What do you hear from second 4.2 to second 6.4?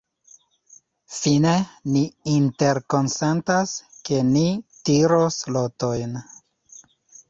ni tiros lotojn.